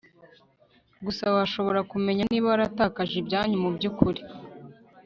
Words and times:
gusa 1.05 1.23
washobora 1.35 1.79
kumenya 1.91 2.23
niba 2.31 2.47
waratakaje 2.53 3.15
ibyanyu 3.21 3.57
mubyukuri 3.63 4.21